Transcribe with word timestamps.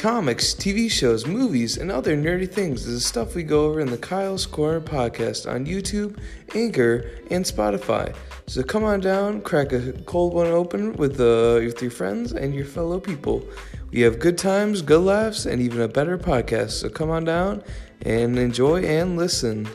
comics, 0.00 0.54
TV 0.54 0.90
shows, 0.90 1.26
movies, 1.26 1.76
and 1.76 1.92
other 1.92 2.16
nerdy 2.16 2.50
things 2.50 2.86
is 2.86 2.94
the 2.94 3.00
stuff 3.06 3.34
we 3.34 3.42
go 3.42 3.66
over 3.66 3.80
in 3.80 3.90
the 3.90 3.98
Kyle's 3.98 4.46
Korner 4.46 4.80
podcast 4.80 5.46
on 5.46 5.66
YouTube, 5.66 6.18
Anchor, 6.54 7.10
and 7.30 7.44
Spotify. 7.44 8.16
So 8.46 8.62
come 8.62 8.82
on 8.82 9.00
down, 9.00 9.42
crack 9.42 9.72
a 9.72 9.92
cold 10.06 10.32
one 10.32 10.46
open 10.46 10.94
with, 10.94 11.20
uh, 11.20 11.60
with 11.62 11.82
your 11.82 11.90
friends 11.90 12.32
and 12.32 12.54
your 12.54 12.64
fellow 12.64 12.98
people. 12.98 13.46
We 13.90 14.00
have 14.00 14.18
good 14.18 14.38
times, 14.38 14.80
good 14.80 15.02
laughs, 15.02 15.44
and 15.44 15.60
even 15.60 15.82
a 15.82 15.88
better 15.88 16.16
podcast. 16.16 16.70
So 16.70 16.88
come 16.88 17.10
on 17.10 17.24
down 17.24 17.62
and 18.00 18.38
enjoy 18.38 18.82
and 18.82 19.18
listen. 19.18 19.68